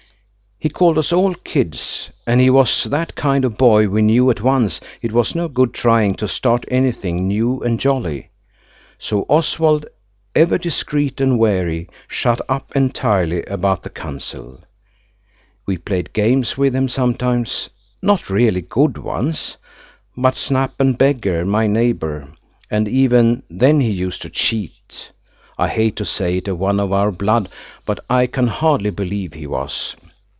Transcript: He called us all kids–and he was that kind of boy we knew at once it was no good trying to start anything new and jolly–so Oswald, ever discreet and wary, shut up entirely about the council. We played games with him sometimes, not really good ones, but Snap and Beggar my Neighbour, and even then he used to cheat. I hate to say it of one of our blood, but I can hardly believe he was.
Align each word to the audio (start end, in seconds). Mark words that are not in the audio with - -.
He 0.63 0.69
called 0.69 0.99
us 0.99 1.11
all 1.11 1.33
kids–and 1.33 2.39
he 2.39 2.51
was 2.51 2.83
that 2.83 3.15
kind 3.15 3.45
of 3.45 3.57
boy 3.57 3.89
we 3.89 4.03
knew 4.03 4.29
at 4.29 4.41
once 4.43 4.79
it 5.01 5.11
was 5.11 5.33
no 5.33 5.47
good 5.47 5.73
trying 5.73 6.13
to 6.17 6.27
start 6.27 6.65
anything 6.67 7.27
new 7.27 7.61
and 7.61 7.79
jolly–so 7.79 9.25
Oswald, 9.27 9.87
ever 10.35 10.59
discreet 10.59 11.19
and 11.19 11.39
wary, 11.39 11.89
shut 12.07 12.39
up 12.47 12.73
entirely 12.75 13.41
about 13.45 13.81
the 13.81 13.89
council. 13.89 14.61
We 15.65 15.79
played 15.79 16.13
games 16.13 16.59
with 16.59 16.75
him 16.75 16.87
sometimes, 16.89 17.71
not 17.99 18.29
really 18.29 18.61
good 18.61 18.99
ones, 18.99 19.57
but 20.15 20.37
Snap 20.37 20.75
and 20.79 20.95
Beggar 20.95 21.43
my 21.43 21.65
Neighbour, 21.65 22.27
and 22.69 22.87
even 22.87 23.41
then 23.49 23.79
he 23.79 23.89
used 23.89 24.21
to 24.21 24.29
cheat. 24.29 25.09
I 25.57 25.69
hate 25.69 25.95
to 25.95 26.05
say 26.05 26.37
it 26.37 26.47
of 26.47 26.59
one 26.59 26.79
of 26.79 26.93
our 26.93 27.11
blood, 27.11 27.49
but 27.83 28.05
I 28.07 28.27
can 28.27 28.45
hardly 28.45 28.91
believe 28.91 29.33
he 29.33 29.47
was. 29.47 29.95